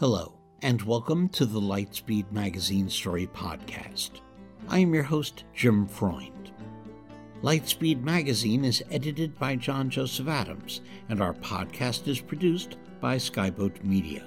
Hello, 0.00 0.32
and 0.62 0.80
welcome 0.80 1.28
to 1.28 1.44
the 1.44 1.60
Lightspeed 1.60 2.32
Magazine 2.32 2.88
Story 2.88 3.26
Podcast. 3.26 4.22
I 4.66 4.78
am 4.78 4.94
your 4.94 5.02
host, 5.02 5.44
Jim 5.52 5.86
Freund. 5.86 6.52
Lightspeed 7.42 8.02
Magazine 8.02 8.64
is 8.64 8.82
edited 8.90 9.38
by 9.38 9.56
John 9.56 9.90
Joseph 9.90 10.26
Adams, 10.26 10.80
and 11.10 11.20
our 11.20 11.34
podcast 11.34 12.08
is 12.08 12.18
produced 12.18 12.78
by 12.98 13.16
Skyboat 13.16 13.84
Media. 13.84 14.24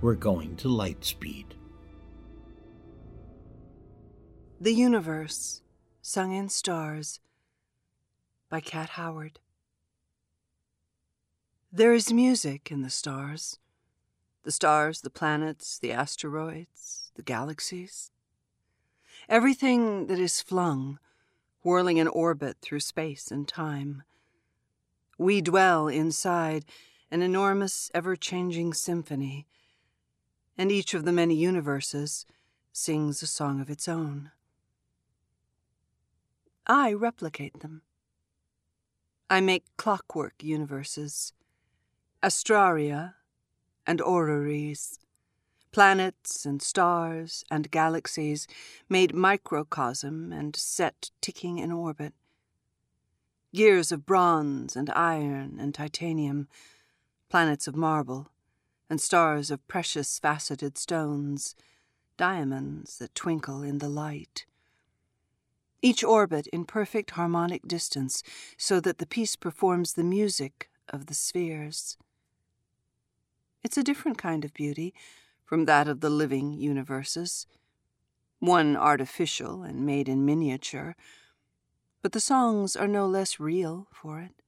We're 0.00 0.14
going 0.14 0.56
to 0.56 0.69
Lightspeed. 0.69 1.47
The 4.61 4.72
Universe, 4.72 5.62
sung 6.03 6.33
in 6.33 6.48
stars 6.48 7.20
by 8.48 8.61
Kat 8.61 8.91
Howard. 8.91 9.39
There 11.70 11.92
is 11.92 12.12
music 12.12 12.70
in 12.70 12.83
the 12.83 12.91
stars. 12.91 13.58
The 14.45 14.52
stars, 14.52 15.02
the 15.02 15.11
planets, 15.11 15.78
the 15.78 15.92
asteroids, 15.92 17.12
the 17.14 17.23
galaxies. 17.23 18.11
Everything 19.28 20.06
that 20.06 20.19
is 20.19 20.41
flung, 20.41 20.98
whirling 21.62 21.98
in 21.98 22.08
orbit 22.08 22.56
through 22.62 22.80
space 22.80 23.30
and 23.30 23.47
time. 23.47 24.02
We 25.19 25.41
dwell 25.41 25.89
inside 25.89 26.64
an 27.11 27.23
enormous, 27.23 27.91
ever 27.95 28.17
changing 28.17 28.74
symphony, 28.74 29.46
and 30.57 30.70
each 30.70 30.95
of 30.95 31.05
the 31.05 31.13
many 31.13 31.35
universes 31.35 32.27
sings 32.73 33.23
a 33.23 33.27
song 33.27 33.61
of 33.61 33.70
its 33.70 33.89
own. 33.89 34.30
I 36.67 36.92
replicate 36.92 37.61
them. 37.61 37.83
I 39.30 39.41
make 39.41 39.64
clockwork 39.77 40.35
universes, 40.42 41.33
astraria 42.23 43.14
and 43.86 44.01
orreries, 44.01 44.98
planets 45.73 46.45
and 46.45 46.61
stars 46.61 47.45
and 47.51 47.70
galaxies 47.70 48.47
made 48.89 49.14
microcosm 49.14 50.33
and 50.33 50.57
set 50.57 51.11
ticking 51.20 51.58
in 51.58 51.73
orbit. 51.73 52.14
Gears 53.55 53.92
of 53.92 54.05
bronze 54.05 54.77
and 54.77 54.91
iron 54.91 55.58
and 55.58 55.74
titanium, 55.74 56.48
planets 57.28 57.66
of 57.66 57.77
marble, 57.77 58.28
and 58.90 59.00
stars 59.00 59.50
of 59.50 59.66
precious 59.68 60.18
faceted 60.18 60.78
stones, 60.78 61.55
diamonds 62.16 62.98
that 62.98 63.14
twinkle 63.14 63.62
in 63.62 63.78
the 63.78 63.89
light 63.89 64.46
each 65.80 66.02
orbit 66.02 66.46
in 66.48 66.64
perfect 66.64 67.12
harmonic 67.12 67.67
distance, 67.67 68.22
so 68.56 68.80
that 68.80 68.98
the 68.98 69.06
piece 69.06 69.36
performs 69.36 69.94
the 69.94 70.05
music 70.05 70.70
of 70.88 71.06
the 71.06 71.14
spheres. 71.14 71.96
It's 73.62 73.77
a 73.78 73.84
different 73.84 74.18
kind 74.18 74.44
of 74.44 74.55
beauty 74.55 74.94
from 75.44 75.64
that 75.64 75.88
of 75.88 76.00
the 76.00 76.11
living 76.11 76.52
universes, 76.52 77.46
one 78.40 78.77
artificial 78.77 79.62
and 79.62 79.84
made 79.84 80.08
in 80.08 80.24
miniature, 80.24 80.96
but 82.02 82.12
the 82.12 82.20
songs 82.20 82.77
are 82.77 82.88
no 82.88 83.06
less 83.06 83.40
real 83.40 83.88
for 83.92 84.20
it, 84.20 84.42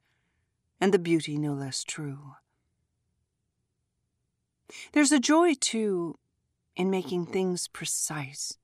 and 0.81 0.93
the 0.93 0.99
beauty 0.99 1.39
no 1.39 1.55
less 1.55 1.85
true. 1.85 2.35
There's 4.93 5.13
a 5.13 5.21
joy, 5.21 5.55
too, 5.55 6.19
in 6.77 6.91
making 6.91 7.27
things 7.27 7.69
precise 7.69 8.59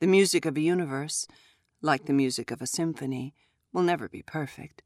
the 0.00 0.06
music 0.06 0.44
of 0.44 0.56
a 0.56 0.60
universe, 0.60 1.26
like 1.80 2.06
the 2.06 2.12
music 2.12 2.50
of 2.50 2.60
a 2.62 2.66
symphony, 2.66 3.34
will 3.72 3.82
never 3.82 4.08
be 4.08 4.22
perfect. 4.22 4.82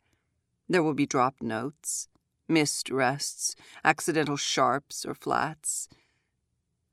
There 0.68 0.82
will 0.82 0.94
be 0.94 1.06
dropped 1.06 1.42
notes, 1.42 2.08
missed 2.48 2.90
rests, 2.90 3.54
accidental 3.84 4.36
sharps 4.36 5.04
or 5.04 5.14
flats. 5.14 5.88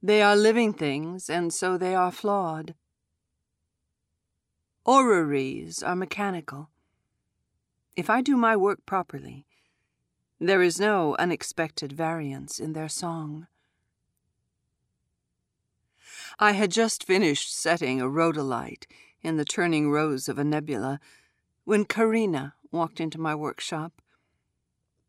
They 0.01 0.21
are 0.21 0.35
living 0.35 0.73
things, 0.73 1.29
and 1.29 1.53
so 1.53 1.77
they 1.77 1.95
are 1.95 2.11
flawed. 2.11 2.75
Orreries 4.85 5.83
are 5.83 5.95
mechanical. 5.95 6.69
If 7.95 8.09
I 8.09 8.21
do 8.21 8.37
my 8.37 8.55
work 8.55 8.85
properly, 8.85 9.45
there 10.39 10.61
is 10.61 10.79
no 10.79 11.15
unexpected 11.17 11.91
variance 11.91 12.59
in 12.59 12.73
their 12.73 12.87
song. 12.89 13.47
I 16.39 16.53
had 16.53 16.71
just 16.71 17.03
finished 17.03 17.53
setting 17.53 17.99
a 17.99 18.05
rhodolite 18.05 18.85
in 19.21 19.35
the 19.35 19.45
turning 19.45 19.91
rose 19.91 20.29
of 20.29 20.39
a 20.39 20.43
nebula 20.43 20.99
when 21.65 21.83
Karina 21.83 22.53
walked 22.71 23.01
into 23.01 23.19
my 23.19 23.35
workshop. 23.35 24.01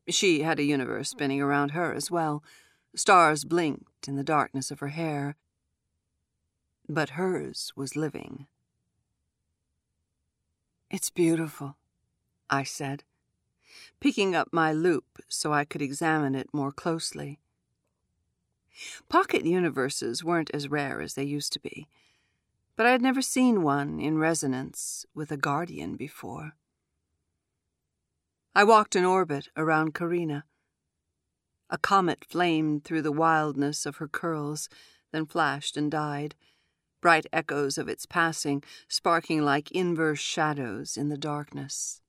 She 0.08 0.42
had 0.42 0.58
a 0.58 0.64
universe 0.64 1.10
spinning 1.10 1.40
around 1.40 1.70
her 1.70 1.94
as 1.94 2.10
well. 2.10 2.42
Stars 2.96 3.44
blinked 3.44 4.08
in 4.08 4.16
the 4.16 4.24
darkness 4.24 4.72
of 4.72 4.80
her 4.80 4.88
hair. 4.88 5.36
But 6.88 7.10
hers 7.10 7.72
was 7.76 7.94
living. 7.94 8.48
It's 10.90 11.10
beautiful, 11.10 11.76
I 12.48 12.64
said, 12.64 13.04
picking 14.00 14.34
up 14.34 14.48
my 14.52 14.72
loupe 14.72 15.18
so 15.28 15.52
I 15.52 15.64
could 15.64 15.82
examine 15.82 16.34
it 16.34 16.48
more 16.52 16.72
closely. 16.72 17.38
Pocket 19.08 19.44
universes 19.44 20.24
weren't 20.24 20.50
as 20.54 20.68
rare 20.68 21.00
as 21.00 21.14
they 21.14 21.24
used 21.24 21.52
to 21.52 21.60
be, 21.60 21.88
but 22.76 22.86
I 22.86 22.92
had 22.92 23.02
never 23.02 23.20
seen 23.22 23.62
one 23.62 24.00
in 24.00 24.18
resonance 24.18 25.04
with 25.14 25.30
a 25.30 25.36
guardian 25.36 25.96
before. 25.96 26.52
I 28.54 28.64
walked 28.64 28.96
in 28.96 29.04
orbit 29.04 29.48
around 29.56 29.94
Karina. 29.94 30.44
A 31.68 31.78
comet 31.78 32.24
flamed 32.24 32.84
through 32.84 33.02
the 33.02 33.12
wildness 33.12 33.86
of 33.86 33.96
her 33.96 34.08
curls, 34.08 34.68
then 35.12 35.26
flashed 35.26 35.76
and 35.76 35.90
died, 35.90 36.34
bright 37.00 37.26
echoes 37.32 37.78
of 37.78 37.88
its 37.88 38.06
passing 38.06 38.62
sparking 38.88 39.42
like 39.42 39.70
inverse 39.70 40.18
shadows 40.18 40.96
in 40.96 41.08
the 41.08 41.16
darkness. 41.16 42.00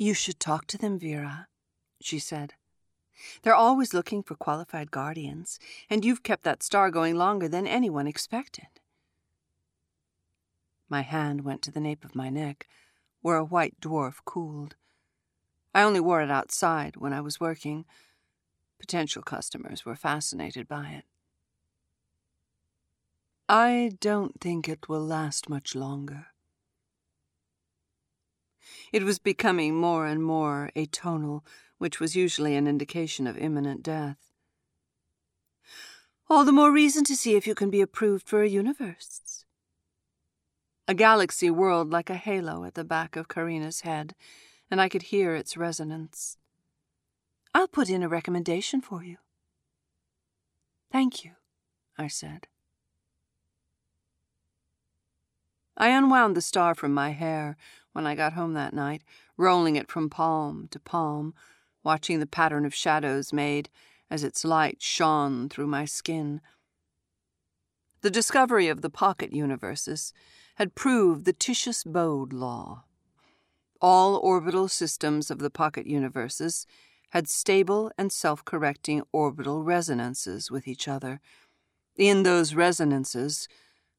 You 0.00 0.14
should 0.14 0.40
talk 0.40 0.66
to 0.68 0.78
them, 0.78 0.98
Vera, 0.98 1.46
she 2.00 2.18
said. 2.18 2.54
They're 3.42 3.54
always 3.54 3.92
looking 3.92 4.22
for 4.22 4.34
qualified 4.34 4.90
guardians, 4.90 5.60
and 5.90 6.06
you've 6.06 6.22
kept 6.22 6.42
that 6.44 6.62
star 6.62 6.90
going 6.90 7.16
longer 7.16 7.48
than 7.48 7.66
anyone 7.66 8.06
expected. 8.06 8.68
My 10.88 11.02
hand 11.02 11.44
went 11.44 11.60
to 11.62 11.70
the 11.70 11.82
nape 11.82 12.02
of 12.02 12.14
my 12.14 12.30
neck, 12.30 12.66
where 13.20 13.36
a 13.36 13.44
white 13.44 13.78
dwarf 13.78 14.24
cooled. 14.24 14.74
I 15.74 15.82
only 15.82 16.00
wore 16.00 16.22
it 16.22 16.30
outside 16.30 16.96
when 16.96 17.12
I 17.12 17.20
was 17.20 17.38
working. 17.38 17.84
Potential 18.78 19.22
customers 19.22 19.84
were 19.84 19.96
fascinated 19.96 20.66
by 20.66 20.92
it. 20.92 21.04
I 23.50 23.98
don't 24.00 24.40
think 24.40 24.66
it 24.66 24.88
will 24.88 25.04
last 25.04 25.50
much 25.50 25.74
longer, 25.74 26.28
It 28.92 29.02
was 29.02 29.18
becoming 29.18 29.74
more 29.74 30.06
and 30.06 30.22
more 30.22 30.70
atonal, 30.76 31.42
which 31.78 32.00
was 32.00 32.16
usually 32.16 32.56
an 32.56 32.66
indication 32.66 33.26
of 33.26 33.38
imminent 33.38 33.82
death. 33.82 34.18
All 36.28 36.44
the 36.44 36.52
more 36.52 36.70
reason 36.70 37.04
to 37.04 37.16
see 37.16 37.34
if 37.34 37.46
you 37.46 37.54
can 37.54 37.70
be 37.70 37.80
approved 37.80 38.28
for 38.28 38.42
a 38.42 38.48
universe. 38.48 39.44
A 40.86 40.94
galaxy 40.94 41.50
whirled 41.50 41.90
like 41.90 42.10
a 42.10 42.16
halo 42.16 42.64
at 42.64 42.74
the 42.74 42.84
back 42.84 43.16
of 43.16 43.28
Karina's 43.28 43.80
head, 43.80 44.14
and 44.70 44.80
I 44.80 44.88
could 44.88 45.02
hear 45.02 45.34
its 45.34 45.56
resonance. 45.56 46.36
I'll 47.54 47.68
put 47.68 47.88
in 47.90 48.02
a 48.02 48.08
recommendation 48.08 48.80
for 48.80 49.02
you. 49.02 49.16
Thank 50.92 51.24
you, 51.24 51.32
I 51.98 52.08
said. 52.08 52.46
I 55.76 55.88
unwound 55.88 56.36
the 56.36 56.42
star 56.42 56.74
from 56.74 56.92
my 56.92 57.10
hair 57.10 57.56
when 57.92 58.06
I 58.06 58.14
got 58.14 58.34
home 58.34 58.54
that 58.54 58.74
night, 58.74 59.02
rolling 59.36 59.76
it 59.76 59.90
from 59.90 60.10
palm 60.10 60.68
to 60.70 60.78
palm, 60.78 61.34
watching 61.82 62.20
the 62.20 62.26
pattern 62.26 62.64
of 62.64 62.74
shadows 62.74 63.32
made 63.32 63.68
as 64.10 64.24
its 64.24 64.44
light 64.44 64.82
shone 64.82 65.48
through 65.48 65.66
my 65.66 65.84
skin. 65.84 66.40
The 68.02 68.10
discovery 68.10 68.68
of 68.68 68.82
the 68.82 68.90
pocket 68.90 69.32
universes 69.32 70.12
had 70.56 70.74
proved 70.74 71.24
the 71.24 71.32
Titius 71.32 71.84
Bode 71.84 72.32
law. 72.32 72.84
All 73.80 74.16
orbital 74.16 74.68
systems 74.68 75.30
of 75.30 75.38
the 75.38 75.50
pocket 75.50 75.86
universes 75.86 76.66
had 77.10 77.28
stable 77.28 77.90
and 77.98 78.12
self 78.12 78.44
correcting 78.44 79.02
orbital 79.12 79.62
resonances 79.62 80.50
with 80.50 80.68
each 80.68 80.88
other. 80.88 81.20
In 81.96 82.22
those 82.22 82.54
resonances 82.54 83.48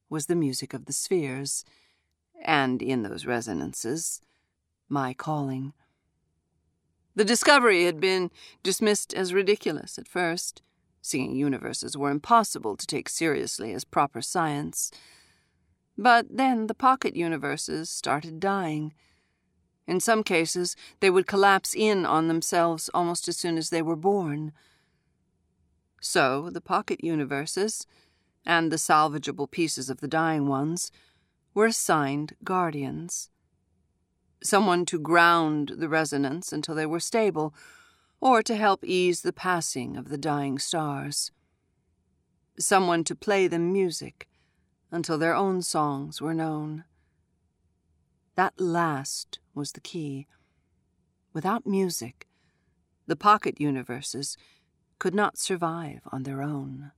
was 0.08 0.26
the 0.26 0.34
music 0.34 0.74
of 0.74 0.86
the 0.86 0.92
spheres, 0.92 1.64
and 2.42 2.82
in 2.82 3.02
those 3.02 3.26
resonances, 3.26 4.20
my 4.88 5.14
calling. 5.14 5.72
The 7.14 7.24
discovery 7.24 7.84
had 7.84 8.00
been 8.00 8.30
dismissed 8.62 9.12
as 9.14 9.34
ridiculous 9.34 9.98
at 9.98 10.08
first. 10.08 10.62
Seeing 11.02 11.34
universes 11.34 11.96
were 11.96 12.10
impossible 12.10 12.76
to 12.76 12.86
take 12.86 13.08
seriously 13.08 13.72
as 13.72 13.84
proper 13.84 14.22
science. 14.22 14.90
But 15.98 16.26
then 16.30 16.68
the 16.68 16.74
pocket 16.74 17.16
universes 17.16 17.90
started 17.90 18.40
dying. 18.40 18.94
In 19.86 20.00
some 20.00 20.22
cases, 20.22 20.76
they 21.00 21.10
would 21.10 21.26
collapse 21.26 21.74
in 21.74 22.06
on 22.06 22.28
themselves 22.28 22.88
almost 22.94 23.28
as 23.28 23.36
soon 23.36 23.58
as 23.58 23.70
they 23.70 23.82
were 23.82 23.96
born. 23.96 24.52
So 26.00 26.50
the 26.50 26.60
pocket 26.60 27.04
universes, 27.04 27.86
and 28.44 28.72
the 28.72 28.76
salvageable 28.76 29.50
pieces 29.50 29.90
of 29.90 30.00
the 30.00 30.08
dying 30.08 30.48
ones, 30.48 30.90
were 31.54 31.66
assigned 31.66 32.34
guardians. 32.44 33.30
Someone 34.42 34.84
to 34.86 34.98
ground 34.98 35.72
the 35.76 35.88
resonance 35.88 36.52
until 36.52 36.74
they 36.74 36.86
were 36.86 37.00
stable, 37.00 37.54
or 38.20 38.42
to 38.42 38.56
help 38.56 38.84
ease 38.84 39.22
the 39.22 39.32
passing 39.32 39.96
of 39.96 40.08
the 40.08 40.18
dying 40.18 40.58
stars. 40.58 41.32
Someone 42.58 43.04
to 43.04 43.14
play 43.14 43.48
them 43.48 43.72
music 43.72 44.28
until 44.90 45.18
their 45.18 45.34
own 45.34 45.62
songs 45.62 46.20
were 46.20 46.34
known. 46.34 46.84
That 48.34 48.60
last 48.60 49.40
was 49.54 49.72
the 49.72 49.80
key. 49.80 50.26
Without 51.32 51.66
music, 51.66 52.28
the 53.06 53.16
pocket 53.16 53.60
universes 53.60 54.36
could 54.98 55.14
not 55.14 55.38
survive 55.38 56.00
on 56.12 56.22
their 56.22 56.42
own. 56.42 56.92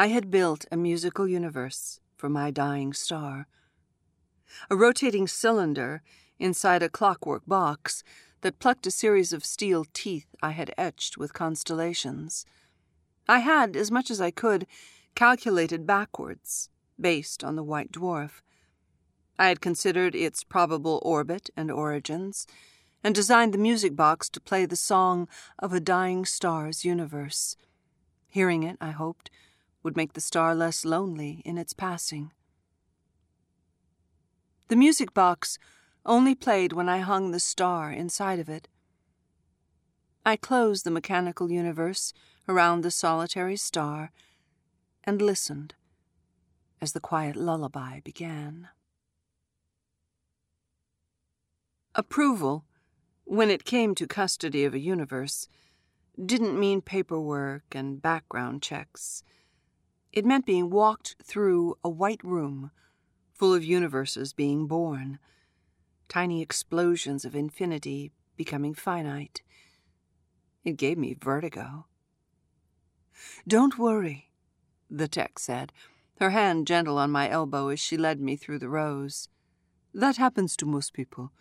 I 0.00 0.06
had 0.06 0.30
built 0.30 0.64
a 0.72 0.78
musical 0.78 1.28
universe 1.28 2.00
for 2.16 2.30
my 2.30 2.50
dying 2.50 2.94
star. 2.94 3.48
A 4.70 4.74
rotating 4.74 5.26
cylinder 5.26 6.00
inside 6.38 6.82
a 6.82 6.88
clockwork 6.88 7.42
box 7.46 8.02
that 8.40 8.58
plucked 8.58 8.86
a 8.86 8.90
series 8.90 9.34
of 9.34 9.44
steel 9.44 9.84
teeth 9.92 10.34
I 10.42 10.52
had 10.52 10.72
etched 10.78 11.18
with 11.18 11.34
constellations. 11.34 12.46
I 13.28 13.40
had, 13.40 13.76
as 13.76 13.90
much 13.90 14.10
as 14.10 14.22
I 14.22 14.30
could, 14.30 14.66
calculated 15.14 15.86
backwards, 15.86 16.70
based 16.98 17.44
on 17.44 17.56
the 17.56 17.62
white 17.62 17.92
dwarf. 17.92 18.40
I 19.38 19.48
had 19.48 19.60
considered 19.60 20.14
its 20.14 20.44
probable 20.44 21.02
orbit 21.04 21.50
and 21.58 21.70
origins, 21.70 22.46
and 23.04 23.14
designed 23.14 23.52
the 23.52 23.58
music 23.58 23.96
box 23.96 24.30
to 24.30 24.40
play 24.40 24.64
the 24.64 24.76
song 24.76 25.28
of 25.58 25.74
a 25.74 25.78
dying 25.78 26.24
star's 26.24 26.86
universe. 26.86 27.54
Hearing 28.28 28.62
it, 28.62 28.78
I 28.80 28.92
hoped, 28.92 29.28
would 29.82 29.96
make 29.96 30.12
the 30.12 30.20
star 30.20 30.54
less 30.54 30.84
lonely 30.84 31.42
in 31.44 31.58
its 31.58 31.72
passing. 31.72 32.32
The 34.68 34.76
music 34.76 35.12
box 35.14 35.58
only 36.06 36.34
played 36.34 36.72
when 36.72 36.88
I 36.88 36.98
hung 36.98 37.30
the 37.30 37.40
star 37.40 37.90
inside 37.90 38.38
of 38.38 38.48
it. 38.48 38.68
I 40.24 40.36
closed 40.36 40.84
the 40.84 40.90
mechanical 40.90 41.50
universe 41.50 42.12
around 42.48 42.82
the 42.82 42.90
solitary 42.90 43.56
star 43.56 44.10
and 45.04 45.20
listened 45.20 45.74
as 46.80 46.92
the 46.92 47.00
quiet 47.00 47.36
lullaby 47.36 48.00
began. 48.00 48.68
Approval, 51.94 52.64
when 53.24 53.50
it 53.50 53.64
came 53.64 53.94
to 53.94 54.06
custody 54.06 54.64
of 54.64 54.74
a 54.74 54.78
universe, 54.78 55.48
didn't 56.24 56.58
mean 56.58 56.80
paperwork 56.80 57.64
and 57.72 58.00
background 58.00 58.62
checks. 58.62 59.22
It 60.12 60.24
meant 60.24 60.44
being 60.44 60.70
walked 60.70 61.16
through 61.22 61.76
a 61.84 61.88
white 61.88 62.22
room 62.24 62.72
full 63.32 63.54
of 63.54 63.64
universes 63.64 64.32
being 64.32 64.66
born, 64.66 65.18
tiny 66.08 66.42
explosions 66.42 67.24
of 67.24 67.36
infinity 67.36 68.10
becoming 68.36 68.74
finite. 68.74 69.42
It 70.64 70.76
gave 70.76 70.98
me 70.98 71.16
vertigo. 71.18 71.86
Don't 73.46 73.78
worry, 73.78 74.30
the 74.90 75.08
tech 75.08 75.38
said, 75.38 75.72
her 76.18 76.30
hand 76.30 76.66
gentle 76.66 76.98
on 76.98 77.10
my 77.10 77.30
elbow 77.30 77.68
as 77.68 77.80
she 77.80 77.96
led 77.96 78.20
me 78.20 78.36
through 78.36 78.58
the 78.58 78.68
rows. 78.68 79.28
That 79.94 80.16
happens 80.16 80.56
to 80.56 80.66
most 80.66 80.92
people. 80.92 81.32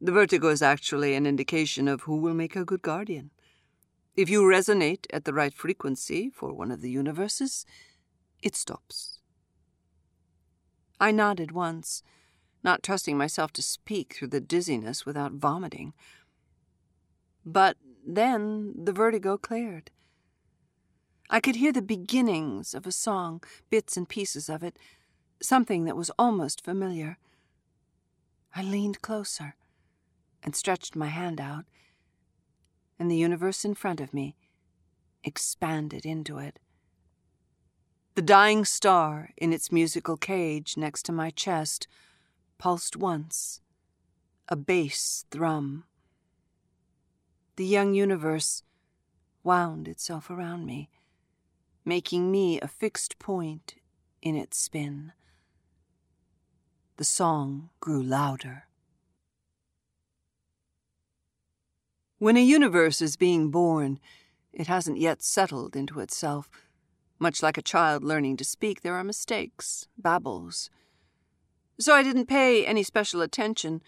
The 0.00 0.12
vertigo 0.12 0.48
is 0.48 0.62
actually 0.62 1.14
an 1.14 1.26
indication 1.26 1.88
of 1.88 2.02
who 2.02 2.18
will 2.18 2.34
make 2.34 2.54
a 2.54 2.64
good 2.64 2.82
guardian. 2.82 3.30
If 4.14 4.28
you 4.28 4.42
resonate 4.42 5.06
at 5.12 5.24
the 5.24 5.32
right 5.32 5.52
frequency 5.52 6.30
for 6.30 6.52
one 6.52 6.70
of 6.70 6.80
the 6.80 6.90
universes, 6.90 7.64
it 8.44 8.54
stops. 8.54 9.18
I 11.00 11.10
nodded 11.10 11.50
once, 11.50 12.02
not 12.62 12.82
trusting 12.82 13.16
myself 13.18 13.52
to 13.54 13.62
speak 13.62 14.14
through 14.14 14.28
the 14.28 14.40
dizziness 14.40 15.04
without 15.04 15.32
vomiting. 15.32 15.94
But 17.44 17.78
then 18.06 18.74
the 18.84 18.92
vertigo 18.92 19.38
cleared. 19.38 19.90
I 21.30 21.40
could 21.40 21.56
hear 21.56 21.72
the 21.72 21.82
beginnings 21.82 22.74
of 22.74 22.86
a 22.86 22.92
song, 22.92 23.42
bits 23.70 23.96
and 23.96 24.08
pieces 24.08 24.50
of 24.50 24.62
it, 24.62 24.78
something 25.42 25.84
that 25.84 25.96
was 25.96 26.10
almost 26.18 26.62
familiar. 26.62 27.16
I 28.54 28.62
leaned 28.62 29.00
closer 29.00 29.56
and 30.42 30.54
stretched 30.54 30.94
my 30.94 31.08
hand 31.08 31.40
out, 31.40 31.64
and 32.98 33.10
the 33.10 33.16
universe 33.16 33.64
in 33.64 33.74
front 33.74 34.00
of 34.00 34.12
me 34.12 34.36
expanded 35.24 36.04
into 36.04 36.38
it. 36.38 36.58
The 38.14 38.22
dying 38.22 38.64
star 38.64 39.30
in 39.36 39.52
its 39.52 39.72
musical 39.72 40.16
cage 40.16 40.76
next 40.76 41.02
to 41.06 41.12
my 41.12 41.30
chest 41.30 41.88
pulsed 42.58 42.96
once, 42.96 43.60
a 44.48 44.54
bass 44.54 45.24
thrum. 45.32 45.82
The 47.56 47.64
young 47.64 47.92
universe 47.94 48.62
wound 49.42 49.88
itself 49.88 50.30
around 50.30 50.64
me, 50.64 50.90
making 51.84 52.30
me 52.30 52.60
a 52.60 52.68
fixed 52.68 53.18
point 53.18 53.74
in 54.22 54.36
its 54.36 54.58
spin. 54.58 55.12
The 56.98 57.04
song 57.04 57.70
grew 57.80 58.00
louder. 58.00 58.68
When 62.18 62.36
a 62.36 62.44
universe 62.44 63.02
is 63.02 63.16
being 63.16 63.50
born, 63.50 63.98
it 64.52 64.68
hasn't 64.68 64.98
yet 64.98 65.20
settled 65.20 65.74
into 65.74 65.98
itself 65.98 66.48
much 67.18 67.42
like 67.42 67.56
a 67.56 67.62
child 67.62 68.02
learning 68.02 68.36
to 68.38 68.44
speak, 68.44 68.82
there 68.82 68.94
are 68.94 69.04
mistakes, 69.04 69.86
babbles. 69.96 70.70
So 71.78 71.94
I 71.94 72.02
didn't 72.02 72.26
pay 72.26 72.64
any 72.64 72.82
special 72.82 73.20
attention 73.20 73.82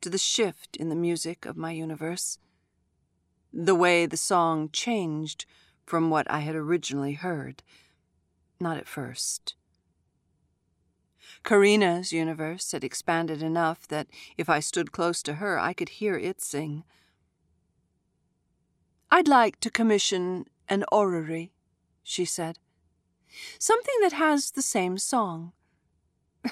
to 0.00 0.10
the 0.10 0.18
shift 0.18 0.76
in 0.76 0.88
the 0.88 0.94
music 0.94 1.44
of 1.44 1.56
my 1.56 1.72
universe, 1.72 2.38
the 3.52 3.74
way 3.74 4.06
the 4.06 4.16
song 4.16 4.70
changed 4.72 5.46
from 5.84 6.10
what 6.10 6.30
I 6.30 6.40
had 6.40 6.54
originally 6.54 7.14
heard. 7.14 7.62
Not 8.60 8.76
at 8.76 8.88
first. 8.88 9.54
Karina's 11.44 12.12
universe 12.12 12.72
had 12.72 12.84
expanded 12.84 13.42
enough 13.42 13.86
that 13.88 14.08
if 14.36 14.48
I 14.48 14.60
stood 14.60 14.92
close 14.92 15.22
to 15.22 15.34
her, 15.34 15.58
I 15.58 15.72
could 15.72 15.90
hear 15.90 16.16
it 16.16 16.40
sing. 16.40 16.84
I'd 19.10 19.28
like 19.28 19.60
to 19.60 19.70
commission 19.70 20.46
an 20.68 20.84
orrery, 20.90 21.52
she 22.02 22.24
said. 22.24 22.58
Something 23.58 23.94
that 24.02 24.12
has 24.12 24.50
the 24.50 24.62
same 24.62 24.98
song. 24.98 25.52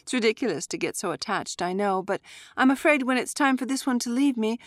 It's 0.00 0.14
ridiculous 0.14 0.66
to 0.68 0.78
get 0.78 0.96
so 0.96 1.12
attached, 1.12 1.60
I 1.60 1.72
know, 1.72 2.02
but 2.02 2.20
I'm 2.56 2.70
afraid 2.70 3.02
when 3.02 3.18
it's 3.18 3.34
time 3.34 3.56
for 3.56 3.66
this 3.66 3.86
one 3.86 3.98
to 4.00 4.10
leave 4.10 4.36
me, 4.36 4.58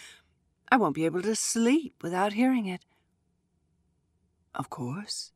I 0.72 0.78
won't 0.78 0.96
be 0.96 1.06
able 1.06 1.22
to 1.22 1.36
sleep 1.36 1.96
without 2.02 2.34
hearing 2.34 2.68
it. 2.68 2.86
Of 4.54 4.70
course. 4.70 5.32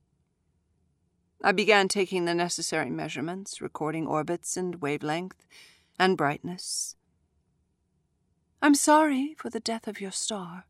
I 1.43 1.51
began 1.51 1.87
taking 1.87 2.25
the 2.25 2.35
necessary 2.35 2.89
measurements, 2.89 3.61
recording 3.61 4.05
orbits 4.05 4.57
and 4.57 4.81
wavelength 4.81 5.47
and 5.97 6.17
brightness. 6.17 6.95
I'm 8.61 8.75
sorry 8.75 9.35
for 9.37 9.49
the 9.49 9.59
death 9.59 9.87
of 9.87 9.99
your 9.99 10.11
star, 10.11 10.65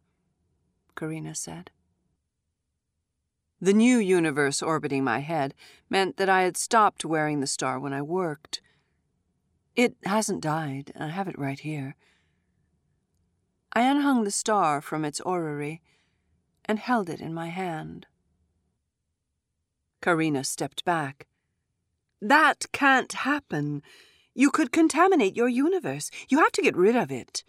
Karina 0.96 1.36
said. 1.36 1.72
The 3.64 3.74
new 3.74 4.00
universe 4.00 4.64
orbiting 4.64 5.04
my 5.04 5.20
head 5.20 5.54
meant 5.88 6.18
that 6.18 6.30
I 6.30 6.42
had 6.42 6.58
stopped 6.58 7.06
wearing 7.06 7.40
the 7.40 7.48
star 7.48 7.80
when 7.80 7.94
I 7.94 8.02
worked. 8.02 8.60
It 9.76 9.96
hasn't 10.04 10.42
died, 10.42 10.92
I 11.00 11.10
have 11.10 11.28
it 11.28 11.38
right 11.38 11.60
here. 11.60 11.96
I 13.74 13.84
unhung 13.84 14.24
the 14.24 14.32
star 14.32 14.82
from 14.82 15.06
its 15.06 15.22
orrery 15.22 15.82
and 16.66 16.80
held 16.80 17.08
it 17.08 17.22
in 17.22 17.36
my 17.36 17.50
hand. 17.50 18.08
Karina 20.02 20.44
stepped 20.44 20.84
back. 20.84 21.28
That 22.20 22.66
can't 22.72 23.14
happen. 23.14 23.84
You 24.34 24.50
could 24.50 24.72
contaminate 24.72 25.36
your 25.36 25.50
universe. 25.50 26.10
You 26.30 26.40
have 26.40 26.52
to 26.54 26.64
get 26.64 26.76
rid 26.76 26.96
of 26.96 27.12
it. 27.12 27.44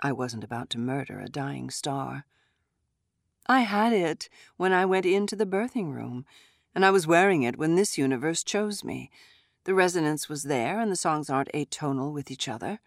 I 0.00 0.10
wasn't 0.10 0.44
about 0.44 0.70
to 0.70 0.78
murder 0.78 1.20
a 1.20 1.28
dying 1.28 1.70
star. 1.70 2.26
I 3.48 3.60
had 3.60 3.92
it 3.92 4.28
when 4.56 4.72
I 4.72 4.84
went 4.84 5.06
into 5.06 5.36
the 5.36 5.46
birthing 5.46 5.92
room, 5.92 6.24
and 6.74 6.84
I 6.84 6.90
was 6.90 7.06
wearing 7.06 7.42
it 7.42 7.56
when 7.56 7.74
this 7.74 7.96
universe 7.96 8.42
chose 8.42 8.82
me. 8.82 9.10
The 9.64 9.74
resonance 9.74 10.28
was 10.28 10.44
there, 10.44 10.80
and 10.80 10.90
the 10.90 10.96
songs 10.96 11.30
aren't 11.30 11.52
atonal 11.52 12.12
with 12.12 12.30
each 12.30 12.48
other. 12.48 12.80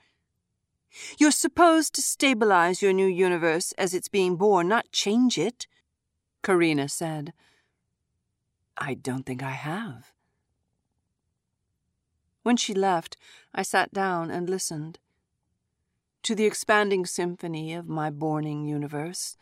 You're 1.17 1.31
supposed 1.31 1.93
to 1.95 2.01
stabilize 2.01 2.81
your 2.81 2.93
new 2.93 3.07
universe 3.07 3.73
as 3.73 3.93
it's 3.93 4.07
being 4.07 4.35
born, 4.35 4.67
not 4.67 4.91
change 4.91 5.37
it, 5.37 5.67
Karina 6.43 6.89
said. 6.89 7.33
I 8.77 8.95
don't 8.95 9.25
think 9.25 9.43
I 9.43 9.51
have. 9.51 10.13
When 12.43 12.57
she 12.57 12.73
left, 12.73 13.17
I 13.53 13.61
sat 13.61 13.93
down 13.93 14.31
and 14.31 14.49
listened 14.49 14.99
to 16.23 16.35
the 16.35 16.45
expanding 16.45 17.05
symphony 17.05 17.73
of 17.73 17.87
my 17.87 18.09
borning 18.09 18.65
universe 18.65 19.37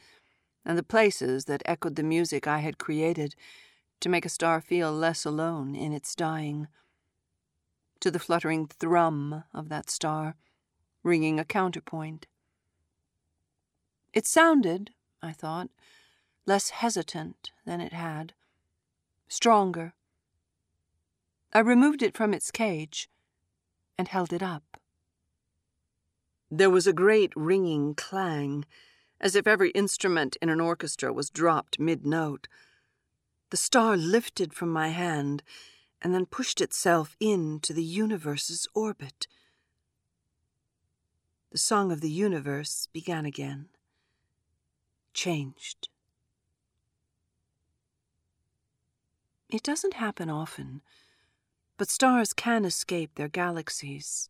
and 0.68 0.78
the 0.78 0.84
places 0.84 1.46
that 1.46 1.64
echoed 1.66 1.96
the 1.96 2.04
music 2.04 2.46
I 2.46 2.60
had 2.60 2.78
created 2.78 3.36
to 4.02 4.10
make 4.10 4.26
a 4.26 4.30
star 4.30 4.60
feel 4.60 4.92
less 4.92 5.24
alone 5.24 5.74
in 5.76 5.94
its 5.94 6.14
dying, 6.14 6.68
to 8.02 8.12
the 8.12 8.20
fluttering 8.20 8.68
thrum 8.68 9.46
of 9.54 9.70
that 9.70 9.90
star, 9.90 10.36
ringing 11.04 11.40
a 11.40 11.46
counterpoint. 11.46 12.28
It 14.14 14.26
sounded, 14.28 14.92
I 15.22 15.32
thought, 15.32 15.70
less 16.46 16.72
hesitant 16.72 17.52
than 17.66 17.80
it 17.80 17.94
had, 17.94 18.34
stronger. 19.30 19.94
I 21.54 21.60
removed 21.60 22.04
it 22.04 22.16
from 22.16 22.34
its 22.34 22.52
cage 22.52 23.10
and 23.98 24.10
held 24.10 24.34
it 24.34 24.44
up. 24.44 24.82
There 26.52 26.70
was 26.70 26.88
a 26.88 26.94
great 26.94 27.32
ringing 27.38 27.96
clang 27.96 28.66
as 29.20 29.36
if 29.36 29.48
every 29.48 29.72
instrument 29.72 30.38
in 30.42 30.50
an 30.50 30.60
orchestra 30.60 31.12
was 31.12 31.30
dropped 31.30 31.80
mid 31.80 32.06
note. 32.06 32.48
The 33.50 33.58
star 33.58 33.98
lifted 33.98 34.54
from 34.54 34.72
my 34.72 34.90
hand 34.90 35.44
and 36.02 36.14
then 36.14 36.26
pushed 36.26 36.62
itself 36.62 37.16
into 37.20 37.74
the 37.74 37.84
universe's 37.84 38.68
orbit. 38.74 39.28
The 41.52 41.58
song 41.58 41.92
of 41.92 42.02
the 42.02 42.10
universe 42.10 42.88
began 42.94 43.26
again, 43.26 43.70
changed. 45.14 45.90
It 49.50 49.64
doesn't 49.64 49.94
happen 49.94 50.30
often, 50.30 50.82
but 51.78 51.90
stars 51.90 52.34
can 52.34 52.66
escape 52.66 53.16
their 53.16 53.30
galaxies. 53.30 54.30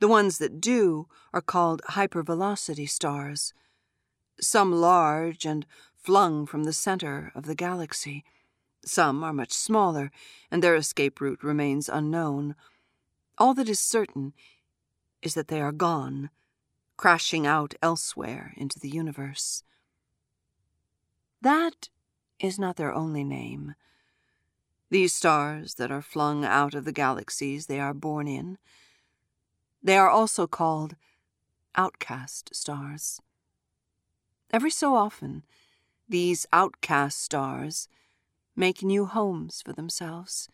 The 0.00 0.08
ones 0.08 0.38
that 0.38 0.60
do 0.60 1.06
are 1.32 1.40
called 1.40 1.82
hypervelocity 1.90 2.88
stars, 2.88 3.54
some 4.40 4.72
large 4.72 5.44
and 5.44 5.66
flung 5.96 6.46
from 6.46 6.64
the 6.64 6.72
center 6.72 7.30
of 7.34 7.46
the 7.46 7.54
galaxy. 7.54 8.24
Some 8.84 9.22
are 9.22 9.32
much 9.32 9.52
smaller, 9.52 10.10
and 10.50 10.62
their 10.62 10.74
escape 10.74 11.20
route 11.20 11.44
remains 11.44 11.88
unknown. 11.88 12.56
All 13.38 13.54
that 13.54 13.68
is 13.68 13.78
certain 13.78 14.32
is 15.22 15.34
that 15.34 15.48
they 15.48 15.60
are 15.60 15.72
gone, 15.72 16.30
crashing 16.96 17.46
out 17.46 17.74
elsewhere 17.80 18.52
into 18.56 18.80
the 18.80 18.90
universe. 18.90 19.62
That 21.40 21.88
is 22.40 22.58
not 22.58 22.76
their 22.76 22.92
only 22.92 23.24
name. 23.24 23.74
These 24.90 25.14
stars 25.14 25.74
that 25.74 25.90
are 25.90 26.02
flung 26.02 26.44
out 26.44 26.74
of 26.74 26.84
the 26.84 26.92
galaxies 26.92 27.66
they 27.66 27.80
are 27.80 27.94
born 27.94 28.28
in 28.28 28.58
they 29.82 29.96
are 29.96 30.08
also 30.08 30.46
called 30.46 30.96
outcast 31.74 32.54
stars. 32.54 33.20
Every 34.52 34.70
so 34.70 34.94
often, 34.94 35.42
these 36.08 36.46
outcast 36.52 37.20
stars 37.20 37.88
make 38.54 38.82
new 38.82 39.06
homes 39.06 39.62
for 39.62 39.72
themselves. 39.72 40.48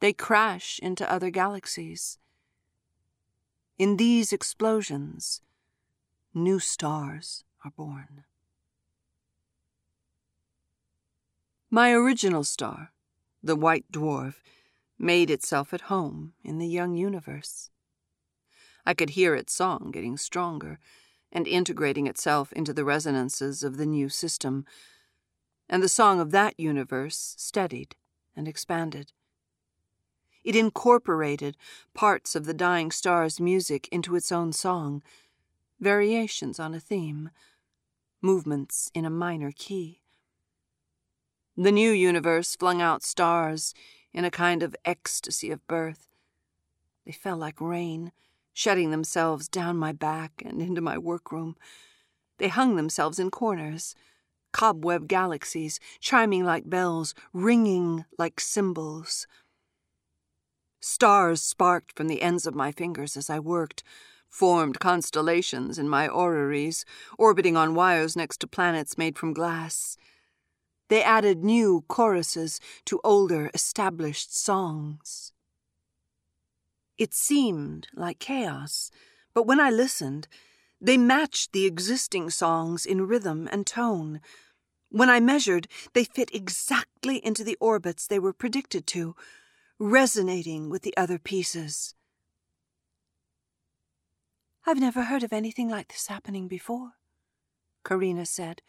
They 0.00 0.12
crash 0.12 0.78
into 0.82 1.10
other 1.10 1.30
galaxies. 1.30 2.18
In 3.78 3.96
these 3.96 4.32
explosions, 4.32 5.42
new 6.32 6.58
stars 6.58 7.44
are 7.64 7.72
born. 7.72 8.24
My 11.70 11.92
original 11.92 12.44
star, 12.44 12.92
the 13.42 13.56
white 13.56 13.90
dwarf, 13.90 14.36
made 14.98 15.30
itself 15.30 15.74
at 15.74 15.82
home 15.82 16.32
in 16.44 16.58
the 16.58 16.68
young 16.68 16.96
universe. 16.96 17.70
I 18.86 18.94
could 18.94 19.10
hear 19.10 19.34
its 19.34 19.52
song 19.52 19.90
getting 19.92 20.16
stronger 20.16 20.78
and 21.32 21.48
integrating 21.48 22.06
itself 22.06 22.52
into 22.52 22.72
the 22.72 22.84
resonances 22.84 23.64
of 23.64 23.76
the 23.76 23.84
new 23.84 24.08
system. 24.08 24.64
And 25.68 25.82
the 25.82 25.88
song 25.88 26.20
of 26.20 26.30
that 26.30 26.58
universe 26.58 27.34
steadied 27.36 27.96
and 28.36 28.46
expanded. 28.46 29.12
It 30.44 30.54
incorporated 30.54 31.56
parts 31.92 32.36
of 32.36 32.46
the 32.46 32.54
dying 32.54 32.92
star's 32.92 33.40
music 33.40 33.88
into 33.90 34.14
its 34.14 34.30
own 34.30 34.52
song, 34.52 35.02
variations 35.80 36.60
on 36.60 36.72
a 36.72 36.78
theme, 36.78 37.30
movements 38.22 38.92
in 38.94 39.04
a 39.04 39.10
minor 39.10 39.50
key. 39.50 40.00
The 41.56 41.72
new 41.72 41.90
universe 41.90 42.54
flung 42.54 42.80
out 42.80 43.02
stars 43.02 43.74
in 44.12 44.24
a 44.24 44.30
kind 44.30 44.62
of 44.62 44.76
ecstasy 44.84 45.50
of 45.50 45.66
birth. 45.66 46.06
They 47.04 47.12
fell 47.12 47.36
like 47.36 47.60
rain 47.60 48.12
shutting 48.56 48.90
themselves 48.90 49.48
down 49.50 49.76
my 49.76 49.92
back 49.92 50.42
and 50.42 50.62
into 50.62 50.80
my 50.80 50.96
workroom. 50.96 51.54
They 52.38 52.48
hung 52.48 52.76
themselves 52.76 53.18
in 53.18 53.30
corners, 53.30 53.94
cobweb 54.50 55.06
galaxies, 55.08 55.78
chiming 56.00 56.42
like 56.42 56.70
bells, 56.70 57.14
ringing 57.34 58.06
like 58.18 58.40
cymbals. 58.40 59.26
Stars 60.80 61.42
sparked 61.42 61.92
from 61.94 62.08
the 62.08 62.22
ends 62.22 62.46
of 62.46 62.54
my 62.54 62.72
fingers 62.72 63.14
as 63.14 63.28
I 63.28 63.38
worked, 63.40 63.82
formed 64.26 64.80
constellations 64.80 65.78
in 65.78 65.86
my 65.86 66.08
orreries, 66.08 66.86
orbiting 67.18 67.58
on 67.58 67.74
wires 67.74 68.16
next 68.16 68.38
to 68.38 68.46
planets 68.46 68.96
made 68.96 69.18
from 69.18 69.34
glass. 69.34 69.98
They 70.88 71.02
added 71.02 71.44
new 71.44 71.84
choruses 71.88 72.58
to 72.86 73.02
older, 73.04 73.50
established 73.52 74.34
songs. 74.34 75.32
It 76.98 77.12
seemed 77.12 77.88
like 77.94 78.18
chaos, 78.18 78.90
but 79.34 79.46
when 79.46 79.60
I 79.60 79.70
listened, 79.70 80.28
they 80.80 80.96
matched 80.96 81.52
the 81.52 81.66
existing 81.66 82.30
songs 82.30 82.86
in 82.86 83.06
rhythm 83.06 83.48
and 83.50 83.66
tone. 83.66 84.20
When 84.90 85.10
I 85.10 85.20
measured, 85.20 85.68
they 85.92 86.04
fit 86.04 86.30
exactly 86.34 87.24
into 87.24 87.44
the 87.44 87.56
orbits 87.60 88.06
they 88.06 88.18
were 88.18 88.32
predicted 88.32 88.86
to, 88.88 89.14
resonating 89.78 90.70
with 90.70 90.82
the 90.82 90.96
other 90.96 91.18
pieces. 91.18 91.94
I've 94.66 94.80
never 94.80 95.04
heard 95.04 95.22
of 95.22 95.32
anything 95.32 95.68
like 95.68 95.88
this 95.88 96.08
happening 96.08 96.48
before, 96.48 96.92
Karina 97.84 98.26
said, 98.26 98.62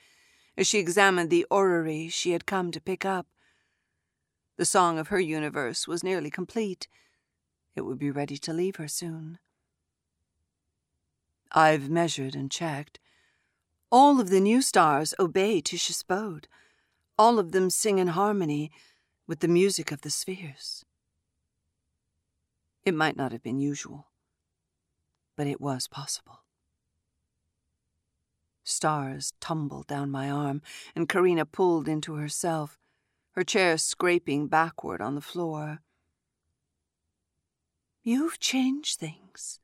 as 0.57 0.67
she 0.67 0.79
examined 0.79 1.29
the 1.29 1.45
orrery 1.49 2.07
she 2.09 2.31
had 2.31 2.45
come 2.45 2.71
to 2.71 2.81
pick 2.81 3.05
up. 3.05 3.27
The 4.57 4.65
song 4.65 4.99
of 4.99 5.07
her 5.07 5.19
universe 5.19 5.87
was 5.87 6.03
nearly 6.03 6.29
complete. 6.29 6.87
It 7.77 7.85
would 7.85 7.99
be 7.99 8.09
ready 8.09 8.39
to 8.39 8.53
leave 8.53 8.77
her 8.77 8.87
soon. 8.87 9.37
I've 11.51 11.91
measured 11.91 12.33
and 12.33 12.49
checked. 12.49 12.99
All 13.91 14.19
of 14.19 14.31
the 14.31 14.39
new 14.39 14.63
stars 14.63 15.13
obey 15.19 15.61
Titius 15.61 16.01
Bode. 16.01 16.47
All 17.19 17.37
of 17.37 17.51
them 17.51 17.69
sing 17.69 17.99
in 17.99 18.07
harmony 18.07 18.71
with 19.27 19.41
the 19.41 19.47
music 19.47 19.91
of 19.91 20.01
the 20.01 20.09
spheres. 20.09 20.85
It 22.83 22.95
might 22.95 23.15
not 23.15 23.31
have 23.31 23.43
been 23.43 23.59
usual, 23.59 24.07
but 25.35 25.45
it 25.45 25.61
was 25.61 25.87
possible. 25.87 26.39
Stars 28.63 29.33
tumbled 29.39 29.85
down 29.85 30.09
my 30.09 30.31
arm, 30.31 30.63
and 30.95 31.07
Karina 31.07 31.45
pulled 31.45 31.87
into 31.87 32.15
herself, 32.15 32.79
her 33.33 33.43
chair 33.43 33.77
scraping 33.77 34.47
backward 34.47 34.99
on 34.99 35.13
the 35.13 35.21
floor. 35.21 35.81
You've 38.07 38.39
changed 38.39 38.99
things. 38.99 39.59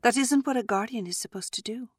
That 0.00 0.16
isn't 0.16 0.46
what 0.46 0.56
a 0.56 0.62
guardian 0.62 1.06
is 1.06 1.18
supposed 1.18 1.52
to 1.52 1.60
do. 1.60 1.90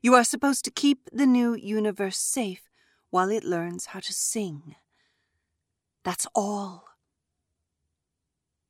You 0.00 0.14
are 0.14 0.22
supposed 0.22 0.64
to 0.66 0.70
keep 0.70 1.10
the 1.12 1.26
new 1.26 1.56
universe 1.56 2.16
safe 2.16 2.70
while 3.10 3.28
it 3.28 3.42
learns 3.42 3.86
how 3.86 3.98
to 3.98 4.12
sing. 4.12 4.76
That's 6.04 6.28
all. 6.32 6.84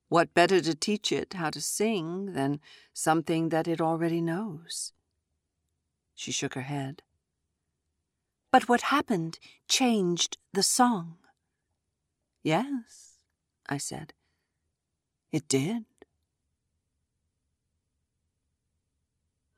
What 0.09 0.33
better 0.33 0.63
to 0.63 0.75
teach 0.75 1.13
it 1.13 1.35
how 1.35 1.51
to 1.51 1.61
sing 1.61 2.33
than 2.33 2.61
something 2.95 3.51
that 3.51 3.69
it 3.69 3.79
already 3.79 4.23
knows? 4.23 4.95
She 6.15 6.33
shook 6.33 6.55
her 6.55 6.63
head. 6.63 7.03
But 8.51 8.67
what 8.67 8.97
happened 8.97 9.39
changed 9.69 10.39
the 10.55 10.63
song. 10.63 11.19
Yes, 12.43 13.19
I 13.69 13.77
said. 13.77 14.15
It 15.33 15.49
did. 15.49 15.85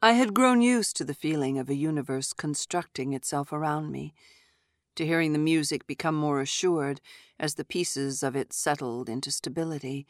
I 0.00 0.12
had 0.12 0.32
grown 0.32 0.62
used 0.62 0.96
to 0.96 1.04
the 1.04 1.14
feeling 1.14 1.58
of 1.58 1.68
a 1.68 1.74
universe 1.74 2.32
constructing 2.32 3.12
itself 3.12 3.52
around 3.52 3.90
me, 3.90 4.14
to 4.94 5.06
hearing 5.06 5.32
the 5.32 5.38
music 5.38 5.86
become 5.86 6.14
more 6.14 6.40
assured 6.40 7.00
as 7.38 7.54
the 7.54 7.64
pieces 7.64 8.22
of 8.22 8.36
it 8.36 8.52
settled 8.52 9.08
into 9.08 9.30
stability. 9.30 10.06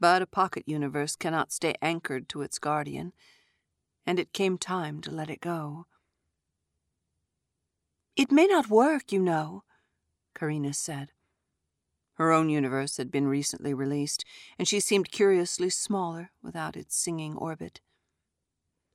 But 0.00 0.22
a 0.22 0.26
pocket 0.26 0.64
universe 0.66 1.16
cannot 1.16 1.52
stay 1.52 1.74
anchored 1.82 2.28
to 2.30 2.42
its 2.42 2.58
guardian, 2.58 3.12
and 4.06 4.18
it 4.18 4.32
came 4.32 4.56
time 4.56 5.00
to 5.02 5.10
let 5.10 5.30
it 5.30 5.40
go. 5.40 5.86
It 8.16 8.32
may 8.32 8.46
not 8.46 8.70
work, 8.70 9.12
you 9.12 9.20
know, 9.20 9.64
Karina 10.34 10.72
said. 10.72 11.12
Her 12.18 12.32
own 12.32 12.50
universe 12.50 12.96
had 12.96 13.12
been 13.12 13.28
recently 13.28 13.72
released, 13.72 14.24
and 14.58 14.66
she 14.66 14.80
seemed 14.80 15.12
curiously 15.12 15.70
smaller 15.70 16.32
without 16.42 16.76
its 16.76 16.96
singing 16.96 17.36
orbit. 17.36 17.80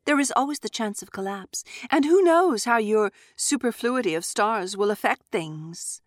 There 0.03 0.19
is 0.19 0.33
always 0.35 0.59
the 0.59 0.67
chance 0.67 1.01
of 1.01 1.13
collapse, 1.13 1.63
and 1.89 2.03
who 2.03 2.21
knows 2.21 2.65
how 2.65 2.77
your 2.77 3.13
superfluity 3.37 4.13
of 4.13 4.25
stars 4.25 4.75
will 4.75 4.91
affect 4.91 5.23
things. 5.31 6.01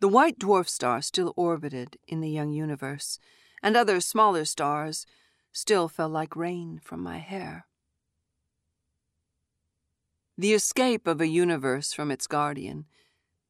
The 0.00 0.08
white 0.08 0.38
dwarf 0.38 0.68
star 0.68 1.02
still 1.02 1.34
orbited 1.36 1.98
in 2.08 2.22
the 2.22 2.30
young 2.30 2.52
universe, 2.52 3.18
and 3.62 3.76
other 3.76 4.00
smaller 4.00 4.46
stars 4.46 5.04
still 5.52 5.86
fell 5.86 6.08
like 6.08 6.34
rain 6.34 6.80
from 6.82 7.02
my 7.02 7.18
hair. 7.18 7.66
The 10.38 10.54
escape 10.54 11.06
of 11.06 11.20
a 11.20 11.28
universe 11.28 11.92
from 11.92 12.10
its 12.10 12.26
guardian 12.26 12.86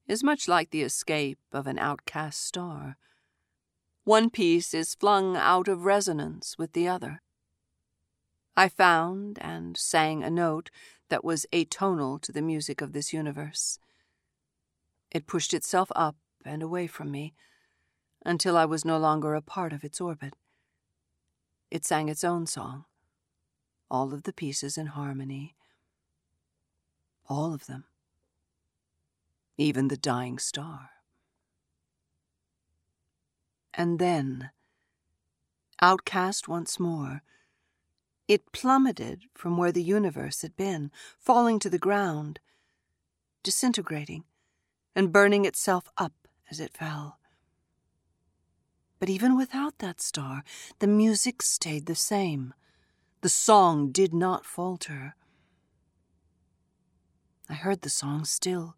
is 0.07 0.23
much 0.23 0.49
like 0.49 0.71
the 0.71 0.83
escape 0.83 1.39
of 1.53 1.67
an 1.67 1.79
outcast 1.79 2.45
star. 2.45 2.97
One 4.05 4.29
piece 4.29 4.75
is 4.75 4.95
flung 4.95 5.37
out 5.37 5.67
of 5.67 5.85
resonance 5.85 6.57
with 6.59 6.73
the 6.75 6.87
other. 6.89 7.23
I 8.57 8.69
found 8.69 9.39
and 9.41 9.77
sang 9.77 10.23
a 10.23 10.31
note 10.31 10.71
that 11.09 11.25
was 11.25 11.47
atonal 11.53 12.21
to 12.23 12.33
the 12.33 12.43
music 12.43 12.81
of 12.81 12.93
this 12.93 13.13
universe. 13.13 13.79
It 15.11 15.27
pushed 15.27 15.55
itself 15.55 15.91
up 15.97 16.17
and 16.45 16.63
away 16.63 16.87
from 16.87 17.11
me 17.11 17.35
until 18.25 18.57
I 18.57 18.65
was 18.65 18.85
no 18.85 18.99
longer 18.99 19.35
a 19.35 19.43
part 19.43 19.73
of 19.73 19.85
its 19.85 20.01
orbit. 20.01 20.35
It 21.71 21.85
sang 21.85 22.09
its 22.09 22.25
own 22.25 22.47
song, 22.47 22.85
all 23.91 24.13
of 24.13 24.25
the 24.25 24.33
pieces 24.33 24.79
in 24.79 24.87
harmony, 24.87 25.57
all 27.27 27.55
of 27.55 27.67
them, 27.67 27.85
even 29.57 29.89
the 29.89 29.97
dying 29.97 30.39
star. 30.39 30.91
And 33.73 33.99
then, 33.99 34.51
outcast 35.81 36.49
once 36.49 36.79
more, 36.79 37.23
it 38.27 38.53
plummeted 38.53 39.23
from 39.35 39.57
where 39.57 39.73
the 39.73 39.83
universe 39.83 40.43
had 40.43 40.57
been, 40.57 40.91
falling 41.19 41.59
to 41.59 41.69
the 41.69 41.79
ground, 41.79 42.41
disintegrating, 43.43 44.25
and 44.95 45.13
burning 45.13 45.45
itself 45.45 45.89
up 45.99 46.13
as 46.51 46.61
it 46.61 46.73
fell. 46.73 47.19
But 48.99 49.11
even 49.11 49.37
without 49.37 49.79
that 49.79 50.01
star, 50.01 50.45
the 50.79 50.87
music 50.87 51.43
stayed 51.43 51.87
the 51.87 51.95
same. 51.95 52.55
The 53.21 53.29
song 53.29 53.91
did 53.91 54.15
not 54.15 54.47
falter. 54.47 55.17
I 57.49 57.55
heard 57.55 57.83
the 57.83 57.91
song 57.91 58.25
still, 58.25 58.77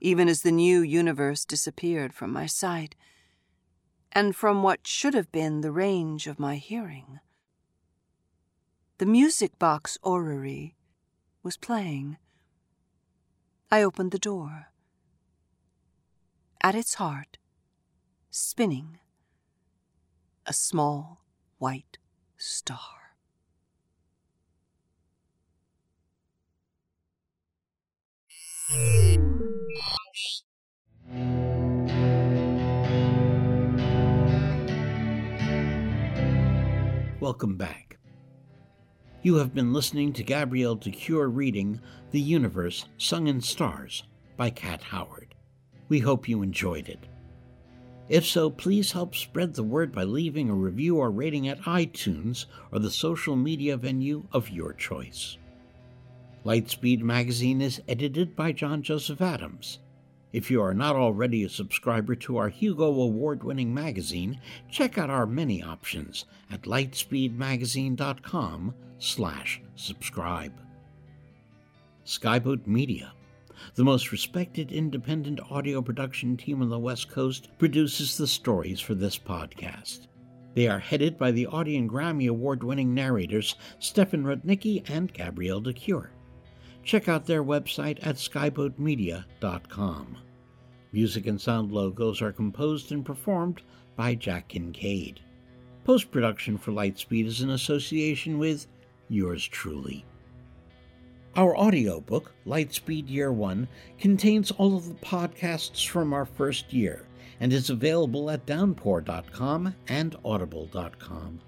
even 0.00 0.28
as 0.28 0.42
the 0.42 0.52
new 0.52 0.80
universe 0.80 1.44
disappeared 1.44 2.12
from 2.12 2.32
my 2.32 2.46
sight, 2.46 2.94
and 4.12 4.34
from 4.34 4.62
what 4.62 4.86
should 4.86 5.14
have 5.14 5.30
been 5.32 5.60
the 5.60 5.72
range 5.72 6.26
of 6.26 6.38
my 6.38 6.56
hearing. 6.56 7.20
The 8.98 9.06
music 9.06 9.58
box 9.58 9.96
orrery 10.02 10.74
was 11.42 11.56
playing. 11.56 12.16
I 13.70 13.82
opened 13.82 14.10
the 14.10 14.18
door. 14.18 14.72
At 16.60 16.74
its 16.74 16.94
heart, 16.94 17.38
spinning, 18.30 18.98
a 20.46 20.52
small 20.52 21.22
white 21.58 21.98
star. 22.36 22.98
Welcome 37.20 37.56
back. 37.56 37.98
You 39.22 39.34
have 39.34 39.54
been 39.54 39.72
listening 39.72 40.12
to 40.14 40.22
Gabrielle 40.22 40.76
de 40.76 40.90
Cuir 40.92 41.28
reading 41.28 41.80
The 42.12 42.20
Universe 42.20 42.86
Sung 42.96 43.26
in 43.26 43.40
Stars 43.40 44.04
by 44.36 44.50
Kat 44.50 44.82
Howard. 44.82 45.34
We 45.88 45.98
hope 45.98 46.28
you 46.28 46.42
enjoyed 46.42 46.88
it. 46.88 47.06
If 48.08 48.24
so, 48.24 48.48
please 48.48 48.92
help 48.92 49.14
spread 49.14 49.54
the 49.54 49.62
word 49.62 49.92
by 49.92 50.04
leaving 50.04 50.48
a 50.48 50.54
review 50.54 50.96
or 50.96 51.10
rating 51.10 51.48
at 51.48 51.60
iTunes 51.62 52.46
or 52.72 52.78
the 52.78 52.90
social 52.90 53.36
media 53.36 53.76
venue 53.76 54.24
of 54.32 54.48
your 54.48 54.72
choice. 54.72 55.36
Lightspeed 56.48 57.02
Magazine 57.02 57.60
is 57.60 57.82
edited 57.86 58.34
by 58.34 58.52
John 58.52 58.82
Joseph 58.82 59.20
Adams. 59.20 59.80
If 60.32 60.50
you 60.50 60.62
are 60.62 60.72
not 60.72 60.96
already 60.96 61.44
a 61.44 61.48
subscriber 61.50 62.14
to 62.14 62.38
our 62.38 62.48
Hugo 62.48 62.86
Award 62.86 63.44
winning 63.44 63.74
magazine, 63.74 64.40
check 64.70 64.96
out 64.96 65.10
our 65.10 65.26
many 65.26 65.62
options 65.62 66.24
at 66.50 66.62
lightspeedmagazine.com 66.62 68.74
slash 68.96 69.60
subscribe. 69.76 70.54
Skyboat 72.06 72.66
Media, 72.66 73.12
the 73.74 73.84
most 73.84 74.10
respected 74.10 74.72
independent 74.72 75.40
audio 75.50 75.82
production 75.82 76.34
team 76.34 76.62
on 76.62 76.70
the 76.70 76.78
West 76.78 77.10
Coast, 77.10 77.50
produces 77.58 78.16
the 78.16 78.26
stories 78.26 78.80
for 78.80 78.94
this 78.94 79.18
podcast. 79.18 80.06
They 80.54 80.66
are 80.66 80.78
headed 80.78 81.18
by 81.18 81.30
the 81.30 81.46
Audie 81.46 81.76
and 81.76 81.90
Grammy 81.90 82.30
Award 82.30 82.64
winning 82.64 82.94
narrators 82.94 83.54
Stefan 83.80 84.24
Rudnicki 84.24 84.88
and 84.88 85.12
Gabrielle 85.12 85.60
de 85.60 85.74
Cuir 85.74 86.12
check 86.88 87.06
out 87.06 87.26
their 87.26 87.44
website 87.44 87.98
at 88.00 88.16
skyboatmedia.com. 88.16 90.16
Music 90.90 91.26
and 91.26 91.38
sound 91.38 91.70
logos 91.70 92.22
are 92.22 92.32
composed 92.32 92.90
and 92.90 93.04
performed 93.04 93.60
by 93.94 94.14
Jack 94.14 94.48
Kincaid. 94.48 95.20
Post 95.84 96.10
production 96.10 96.56
for 96.56 96.72
Lightspeed 96.72 97.26
is 97.26 97.42
in 97.42 97.50
association 97.50 98.38
with 98.38 98.66
yours 99.10 99.46
truly. 99.46 100.06
Our 101.36 101.54
audiobook, 101.56 102.32
Lightspeed 102.46 103.10
Year 103.10 103.32
One, 103.32 103.68
contains 103.98 104.50
all 104.50 104.74
of 104.74 104.88
the 104.88 104.94
podcasts 104.94 105.86
from 105.86 106.14
our 106.14 106.24
first 106.24 106.72
year 106.72 107.04
and 107.38 107.52
is 107.52 107.68
available 107.68 108.30
at 108.30 108.46
downpour.com 108.46 109.74
and 109.88 110.16
audible.com. 110.24 111.40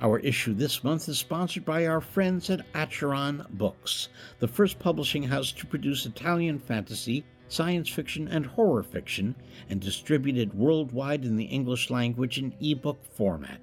Our 0.00 0.18
issue 0.18 0.52
this 0.52 0.84
month 0.84 1.08
is 1.08 1.18
sponsored 1.18 1.64
by 1.64 1.86
our 1.86 2.00
friends 2.00 2.50
at 2.50 2.66
Acheron 2.74 3.46
Books, 3.50 4.08
the 4.40 4.48
first 4.48 4.78
publishing 4.78 5.22
house 5.22 5.52
to 5.52 5.66
produce 5.66 6.04
Italian 6.04 6.58
fantasy, 6.58 7.24
science 7.48 7.88
fiction, 7.88 8.28
and 8.28 8.44
horror 8.44 8.82
fiction, 8.82 9.34
and 9.70 9.80
distributed 9.80 10.52
worldwide 10.52 11.24
in 11.24 11.36
the 11.36 11.44
English 11.44 11.90
language 11.90 12.38
in 12.38 12.54
ebook 12.60 13.02
format. 13.14 13.60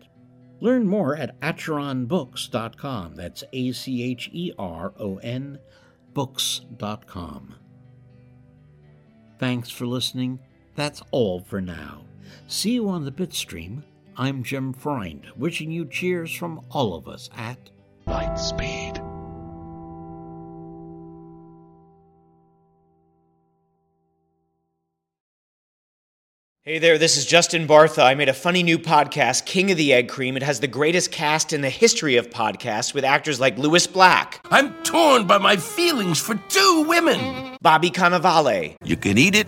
Learn 0.59 0.87
more 0.87 1.15
at 1.15 1.39
acheronbooks.com. 1.41 3.15
That's 3.15 3.43
A 3.53 3.71
C 3.73 4.01
H 4.03 4.29
E 4.31 4.53
R 4.57 4.93
O 4.97 5.17
N 5.17 5.59
books.com. 6.13 7.55
Thanks 9.39 9.69
for 9.69 9.85
listening. 9.85 10.39
That's 10.75 11.01
all 11.11 11.41
for 11.41 11.59
now. 11.59 12.05
See 12.47 12.71
you 12.71 12.87
on 12.87 13.03
the 13.03 13.11
bitstream. 13.11 13.83
I'm 14.15 14.43
Jim 14.43 14.73
Freund, 14.73 15.25
wishing 15.35 15.71
you 15.71 15.85
cheers 15.85 16.33
from 16.33 16.61
all 16.69 16.93
of 16.93 17.07
us 17.07 17.29
at 17.35 17.71
Lightspeed. 18.07 19.01
Hey 26.65 26.79
there, 26.79 26.97
this 26.97 27.17
is 27.17 27.25
Justin 27.25 27.67
Bartha. 27.67 28.03
I 28.05 28.15
made 28.15 28.29
a 28.29 28.33
funny 28.33 28.63
new 28.63 28.79
podcast, 28.79 29.45
King 29.45 29.69
of 29.71 29.75
the 29.77 29.91
Egg 29.91 30.07
Cream. 30.07 30.37
It 30.37 30.43
has 30.43 30.61
the 30.61 30.67
greatest 30.67 31.11
cast 31.11 31.51
in 31.51 31.59
the 31.59 31.69
history 31.69 32.15
of 32.15 32.29
podcasts 32.29 32.93
with 32.93 33.03
actors 33.03 33.37
like 33.37 33.57
Lewis 33.57 33.85
Black, 33.85 34.39
I'm 34.49 34.73
torn 34.83 35.27
by 35.27 35.39
my 35.39 35.57
feelings 35.57 36.21
for 36.21 36.35
two 36.35 36.85
women. 36.87 37.57
Bobby 37.61 37.89
Cannavale, 37.89 38.75
You 38.81 38.95
can 38.95 39.17
eat 39.17 39.35
it, 39.35 39.47